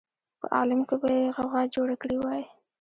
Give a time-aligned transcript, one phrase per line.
[0.41, 2.43] په عالم کې به یې غوغا جوړه کړې وای.